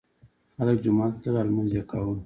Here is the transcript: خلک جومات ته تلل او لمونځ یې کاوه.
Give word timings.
خلک 0.57 0.77
جومات 0.83 1.11
ته 1.15 1.19
تلل 1.23 1.35
او 1.41 1.47
لمونځ 1.47 1.71
یې 1.77 1.83
کاوه. 1.89 2.13